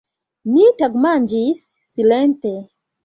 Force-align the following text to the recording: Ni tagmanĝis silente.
Ni 0.53 0.63
tagmanĝis 0.79 1.61
silente. 1.93 2.55